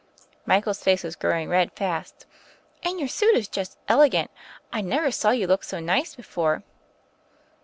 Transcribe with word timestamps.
Michael's 0.47 0.81
face 0.83 1.03
was 1.03 1.15
growing 1.15 1.47
red 1.47 1.71
fast. 1.73 2.25
"And 2.81 2.97
your 2.97 3.07
suit 3.07 3.35
is 3.35 3.47
just 3.47 3.77
elegant. 3.87 4.31
I 4.73 4.81
never 4.81 5.11
saw 5.11 5.29
you 5.29 5.45
look 5.45 5.63
so 5.63 5.79
nice 5.79 6.15
before." 6.15 6.63